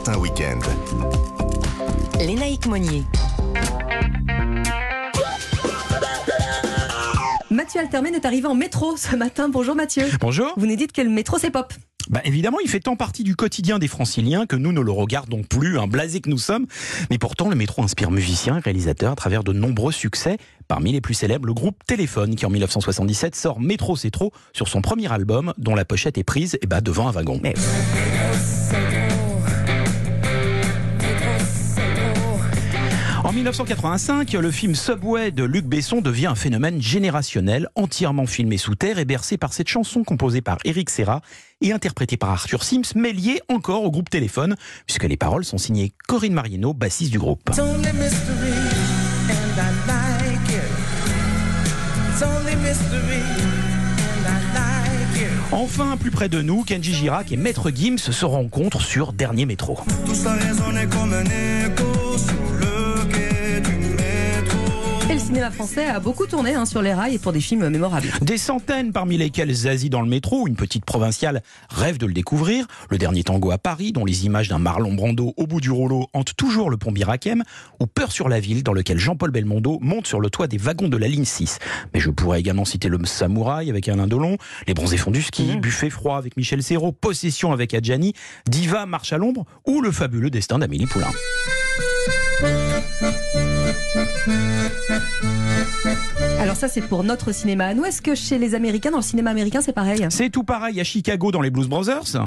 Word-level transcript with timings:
Matin 0.00 0.18
Week-end. 0.18 0.60
Lénaïque 2.18 2.64
Monnier. 2.64 3.02
Mathieu 7.50 7.80
Altermen 7.80 8.14
est 8.14 8.24
arrivé 8.24 8.46
en 8.46 8.54
métro 8.54 8.96
ce 8.96 9.14
matin. 9.14 9.50
Bonjour 9.50 9.74
Mathieu. 9.74 10.04
Bonjour. 10.18 10.54
Vous 10.56 10.64
nous 10.64 10.76
dites 10.76 10.92
que 10.92 11.02
le 11.02 11.10
métro 11.10 11.36
c'est 11.36 11.50
pop. 11.50 11.74
Bah 12.08 12.22
évidemment, 12.24 12.56
il 12.64 12.70
fait 12.70 12.80
tant 12.80 12.96
partie 12.96 13.24
du 13.24 13.36
quotidien 13.36 13.78
des 13.78 13.88
franciliens 13.88 14.46
que 14.46 14.56
nous 14.56 14.72
ne 14.72 14.80
le 14.80 14.90
regardons 14.90 15.42
plus, 15.42 15.78
un 15.78 15.86
blasé 15.86 16.22
que 16.22 16.30
nous 16.30 16.38
sommes. 16.38 16.66
Mais 17.10 17.18
pourtant, 17.18 17.50
le 17.50 17.54
métro 17.54 17.82
inspire 17.82 18.10
musiciens 18.10 18.56
et 18.56 18.60
réalisateurs 18.60 19.12
à 19.12 19.16
travers 19.16 19.44
de 19.44 19.52
nombreux 19.52 19.92
succès. 19.92 20.38
Parmi 20.66 20.92
les 20.92 21.02
plus 21.02 21.12
célèbres, 21.12 21.46
le 21.46 21.52
groupe 21.52 21.76
Téléphone, 21.86 22.36
qui 22.36 22.46
en 22.46 22.50
1977 22.50 23.34
sort 23.34 23.60
Métro 23.60 23.96
c'est 23.96 24.10
trop 24.10 24.32
sur 24.54 24.66
son 24.66 24.80
premier 24.80 25.12
album, 25.12 25.52
dont 25.58 25.74
la 25.74 25.84
pochette 25.84 26.16
est 26.16 26.24
prise 26.24 26.58
eh 26.62 26.66
ben, 26.66 26.80
devant 26.80 27.06
un 27.06 27.12
wagon. 27.12 27.38
Mais 27.42 27.52
1985, 33.40 34.34
le 34.34 34.50
film 34.50 34.74
Subway 34.74 35.30
de 35.30 35.44
Luc 35.44 35.64
Besson 35.64 36.02
devient 36.02 36.26
un 36.26 36.34
phénomène 36.34 36.82
générationnel, 36.82 37.68
entièrement 37.74 38.26
filmé 38.26 38.58
sous 38.58 38.74
terre 38.74 38.98
et 38.98 39.06
bercé 39.06 39.38
par 39.38 39.54
cette 39.54 39.68
chanson 39.68 40.04
composée 40.04 40.42
par 40.42 40.58
Eric 40.66 40.90
Serra 40.90 41.22
et 41.62 41.72
interprétée 41.72 42.18
par 42.18 42.28
Arthur 42.28 42.62
Sims, 42.62 42.92
mais 42.94 43.12
liée 43.12 43.40
encore 43.48 43.82
au 43.84 43.90
groupe 43.90 44.10
Téléphone, 44.10 44.56
puisque 44.86 45.04
les 45.04 45.16
paroles 45.16 45.46
sont 45.46 45.56
signées 45.56 45.94
Corinne 46.06 46.34
Marieno, 46.34 46.74
bassiste 46.74 47.12
du 47.12 47.18
groupe. 47.18 47.48
Enfin, 55.50 55.96
plus 55.96 56.10
près 56.10 56.28
de 56.28 56.42
nous, 56.42 56.62
Kenji 56.62 56.92
Girac 56.92 57.32
et 57.32 57.36
Maître 57.38 57.70
Gims 57.74 57.96
se 57.96 58.24
rencontrent 58.26 58.82
sur 58.82 59.14
Dernier 59.14 59.46
Métro. 59.46 59.78
Tout 60.04 60.14
ça 60.14 60.34
résonnait 60.34 60.86
comme 60.86 61.14
un 61.14 61.24
écho 61.24 62.10
et 65.10 65.14
le 65.14 65.18
cinéma 65.18 65.50
français 65.50 65.86
a 65.86 65.98
beaucoup 65.98 66.26
tourné 66.26 66.54
hein, 66.54 66.64
sur 66.64 66.82
les 66.82 66.94
rails 66.94 67.16
et 67.16 67.18
pour 67.18 67.32
des 67.32 67.40
films 67.40 67.68
mémorables. 67.68 68.06
Des 68.22 68.38
centaines, 68.38 68.92
parmi 68.92 69.18
lesquels 69.18 69.52
Zazie 69.52 69.90
dans 69.90 70.02
le 70.02 70.08
métro, 70.08 70.46
une 70.46 70.54
petite 70.54 70.84
provinciale 70.84 71.42
rêve 71.68 71.98
de 71.98 72.06
le 72.06 72.12
découvrir. 72.12 72.66
Le 72.90 72.98
dernier 72.98 73.24
tango 73.24 73.50
à 73.50 73.58
Paris, 73.58 73.90
dont 73.90 74.04
les 74.04 74.24
images 74.26 74.48
d'un 74.48 74.60
Marlon 74.60 74.94
Brando 74.94 75.34
au 75.36 75.46
bout 75.48 75.60
du 75.60 75.70
rouleau 75.70 76.06
hantent 76.12 76.36
toujours 76.36 76.70
le 76.70 76.76
pont 76.76 76.92
Birakem. 76.92 77.42
Ou 77.80 77.86
Peur 77.86 78.12
sur 78.12 78.28
la 78.28 78.38
ville, 78.38 78.62
dans 78.62 78.72
lequel 78.72 78.98
Jean-Paul 78.98 79.32
Belmondo 79.32 79.78
monte 79.80 80.06
sur 80.06 80.20
le 80.20 80.30
toit 80.30 80.46
des 80.46 80.58
wagons 80.58 80.88
de 80.88 80.96
la 80.96 81.08
ligne 81.08 81.24
6. 81.24 81.58
Mais 81.92 81.98
je 81.98 82.10
pourrais 82.10 82.38
également 82.38 82.64
citer 82.64 82.88
Le 82.88 82.98
Samouraï 83.04 83.68
avec 83.68 83.88
Alain 83.88 84.06
Delon, 84.06 84.36
Les 84.68 84.74
Bronzés 84.74 84.96
fonds 84.96 85.10
du 85.10 85.22
ski, 85.22 85.56
Buffet 85.56 85.90
froid 85.90 86.18
avec 86.18 86.36
Michel 86.36 86.62
Serrault, 86.62 86.92
Possession 86.92 87.52
avec 87.52 87.74
Adjani, 87.74 88.12
Diva 88.48 88.86
marche 88.86 89.12
à 89.12 89.18
l'ombre 89.18 89.44
ou 89.66 89.80
Le 89.80 89.90
fabuleux 89.90 90.30
destin 90.30 90.60
d'Amélie 90.60 90.86
Poulain. 90.86 91.10
Alors 96.40 96.56
ça 96.56 96.68
c'est 96.68 96.80
pour 96.80 97.04
notre 97.04 97.32
cinéma 97.32 97.66
à 97.66 97.74
nous. 97.74 97.84
Est-ce 97.84 98.02
que 98.02 98.14
chez 98.14 98.38
les 98.38 98.54
Américains, 98.54 98.90
dans 98.90 98.98
le 98.98 99.02
cinéma 99.02 99.30
américain 99.30 99.60
c'est 99.62 99.72
pareil? 99.72 100.06
C'est 100.10 100.30
tout 100.30 100.44
pareil 100.44 100.80
à 100.80 100.84
Chicago 100.84 101.30
dans 101.30 101.40
les 101.40 101.50
Blues 101.50 101.68
Brothers. 101.68 102.24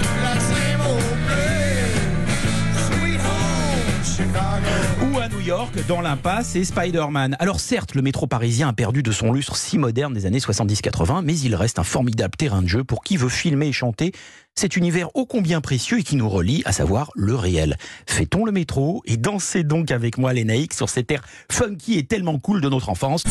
À 5.24 5.28
New 5.30 5.40
York 5.40 5.74
dans 5.88 6.02
l'impasse 6.02 6.54
et 6.54 6.64
Spider-Man. 6.64 7.34
Alors 7.38 7.58
certes, 7.58 7.94
le 7.94 8.02
métro 8.02 8.26
parisien 8.26 8.68
a 8.68 8.72
perdu 8.74 9.02
de 9.02 9.10
son 9.10 9.32
lustre 9.32 9.56
si 9.56 9.78
moderne 9.78 10.12
des 10.12 10.26
années 10.26 10.38
70-80, 10.38 11.22
mais 11.24 11.38
il 11.38 11.54
reste 11.54 11.78
un 11.78 11.82
formidable 11.82 12.36
terrain 12.36 12.60
de 12.60 12.68
jeu 12.68 12.84
pour 12.84 13.02
qui 13.02 13.16
veut 13.16 13.30
filmer 13.30 13.68
et 13.68 13.72
chanter 13.72 14.12
cet 14.54 14.76
univers 14.76 15.08
ô 15.14 15.24
combien 15.24 15.62
précieux 15.62 16.00
et 16.00 16.02
qui 16.02 16.16
nous 16.16 16.28
relie, 16.28 16.60
à 16.66 16.72
savoir 16.72 17.10
le 17.14 17.34
réel. 17.34 17.78
Fait-on 18.06 18.44
le 18.44 18.52
métro 18.52 19.02
et 19.06 19.16
dansez 19.16 19.64
donc 19.64 19.90
avec 19.90 20.18
moi 20.18 20.34
les 20.34 20.44
naïcs 20.44 20.74
sur 20.74 20.90
cet 20.90 21.10
air 21.10 21.22
funky 21.50 21.96
et 21.96 22.04
tellement 22.04 22.38
cool 22.38 22.60
de 22.60 22.68
notre 22.68 22.90
enfance. 22.90 23.24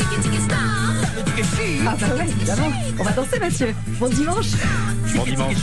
Ah 1.85 1.95
bah 1.99 2.07
ouais, 2.17 2.27
évidemment. 2.27 2.71
On 2.99 3.03
va 3.03 3.11
danser 3.11 3.39
Mathieu. 3.39 3.75
Bon 3.99 4.09
dimanche. 4.09 4.51
Bon 5.15 5.23
dimanche. 5.25 5.57